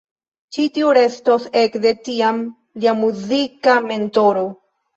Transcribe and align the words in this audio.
Ĉi 0.55 0.63
tiu 0.77 0.93
restos 0.97 1.45
ekde 1.61 1.93
tiam 2.09 2.41
lia 2.87 2.97
muzika 3.05 3.79
mentoro. 3.93 4.47